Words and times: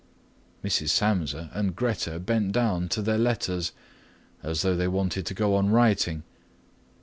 Mrs. 0.63 0.89
Samsa 0.89 1.51
and 1.53 1.75
Grete 1.75 2.17
bent 2.25 2.53
down 2.53 2.89
to 2.89 3.03
their 3.03 3.19
letters, 3.19 3.71
as 4.41 4.63
though 4.63 4.75
they 4.75 4.87
wanted 4.87 5.27
to 5.27 5.35
go 5.35 5.53
on 5.53 5.69
writing. 5.69 6.23